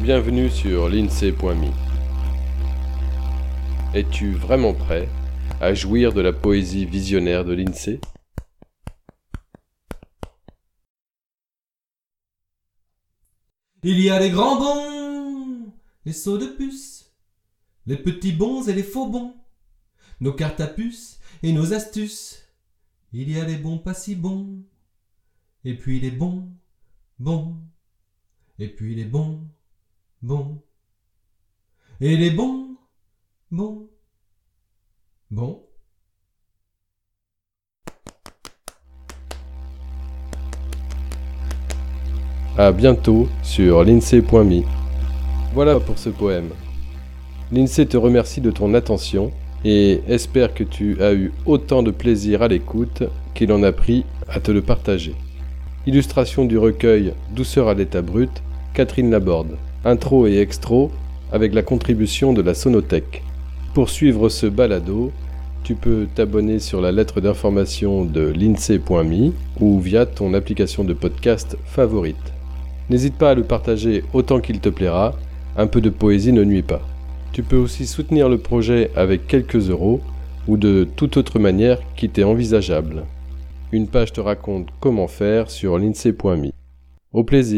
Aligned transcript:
Bienvenue 0.00 0.50
sur 0.50 0.90
l'INSEE.me. 0.90 1.70
Es-tu 3.94 4.32
vraiment 4.34 4.74
prêt 4.74 5.08
à 5.58 5.72
jouir 5.72 6.12
de 6.12 6.20
la 6.20 6.34
poésie 6.34 6.84
visionnaire 6.84 7.46
de 7.46 7.54
l'INSEE? 7.54 8.00
Il 13.82 13.98
y 13.98 14.10
a 14.10 14.20
les 14.20 14.30
grands 14.30 14.58
bons, 14.58 15.72
les 16.04 16.12
sauts 16.12 16.38
de 16.38 16.46
puce, 16.46 17.14
les 17.86 17.96
petits 17.96 18.32
bons 18.32 18.68
et 18.68 18.74
les 18.74 18.82
faux 18.82 19.08
bons, 19.08 19.34
nos 20.20 20.34
cartes 20.34 20.60
à 20.60 20.66
puce 20.66 21.20
et 21.42 21.52
nos 21.52 21.72
astuces. 21.72 22.46
Il 23.14 23.30
y 23.30 23.40
a 23.40 23.44
les 23.46 23.56
bons 23.56 23.78
pas 23.78 23.94
si 23.94 24.14
bons, 24.14 24.62
et 25.64 25.74
puis 25.74 26.00
les 26.00 26.10
bons, 26.10 26.52
bons, 27.18 27.56
et 28.58 28.68
puis 28.68 28.94
les 28.94 29.06
bons, 29.06 29.40
bons, 30.22 30.58
et 32.00 32.16
les 32.16 32.30
bons, 32.30 32.76
bons, 33.50 33.88
bons. 35.30 35.62
À 42.58 42.72
bientôt 42.72 43.28
sur 43.42 43.84
l'INSEE.me. 43.84 44.62
Voilà 45.52 45.78
pour 45.78 45.98
ce 45.98 46.08
poème. 46.08 46.50
L'INSEE 47.52 47.86
te 47.86 47.96
remercie 47.96 48.40
de 48.40 48.50
ton 48.50 48.72
attention 48.74 49.30
et 49.64 50.00
espère 50.08 50.54
que 50.54 50.64
tu 50.64 51.02
as 51.02 51.12
eu 51.12 51.32
autant 51.44 51.82
de 51.82 51.90
plaisir 51.90 52.42
à 52.42 52.48
l'écoute 52.48 53.02
qu'il 53.34 53.52
en 53.52 53.62
a 53.62 53.72
pris 53.72 54.04
à 54.28 54.40
te 54.40 54.50
le 54.50 54.62
partager. 54.62 55.14
Illustration 55.86 56.44
du 56.44 56.58
recueil 56.58 57.12
Douceur 57.32 57.68
à 57.68 57.74
l'état 57.74 58.02
brut, 58.02 58.42
Catherine 58.74 59.10
Laborde. 59.10 59.56
Intro 59.86 60.26
et 60.26 60.38
extro 60.40 60.90
avec 61.30 61.54
la 61.54 61.62
contribution 61.62 62.32
de 62.32 62.42
la 62.42 62.54
Sonothèque. 62.54 63.22
Pour 63.72 63.88
suivre 63.88 64.28
ce 64.28 64.46
balado, 64.46 65.12
tu 65.62 65.76
peux 65.76 66.08
t'abonner 66.12 66.58
sur 66.58 66.80
la 66.80 66.90
lettre 66.90 67.20
d'information 67.20 68.04
de 68.04 68.22
l'INSEE.me 68.22 69.30
ou 69.60 69.78
via 69.78 70.04
ton 70.04 70.34
application 70.34 70.82
de 70.82 70.92
podcast 70.92 71.56
favorite. 71.66 72.32
N'hésite 72.90 73.14
pas 73.14 73.30
à 73.30 73.34
le 73.36 73.44
partager 73.44 74.02
autant 74.12 74.40
qu'il 74.40 74.58
te 74.58 74.70
plaira, 74.70 75.14
un 75.56 75.68
peu 75.68 75.80
de 75.80 75.90
poésie 75.90 76.32
ne 76.32 76.42
nuit 76.42 76.62
pas. 76.62 76.82
Tu 77.30 77.44
peux 77.44 77.56
aussi 77.56 77.86
soutenir 77.86 78.28
le 78.28 78.38
projet 78.38 78.90
avec 78.96 79.28
quelques 79.28 79.70
euros 79.70 80.00
ou 80.48 80.56
de 80.56 80.88
toute 80.96 81.16
autre 81.16 81.38
manière 81.38 81.78
qui 81.94 82.08
t'est 82.08 82.24
envisageable. 82.24 83.04
Une 83.70 83.86
page 83.86 84.12
te 84.12 84.20
raconte 84.20 84.66
comment 84.80 85.06
faire 85.06 85.48
sur 85.48 85.78
l'INSEE.me. 85.78 86.50
Au 87.12 87.22
plaisir 87.22 87.56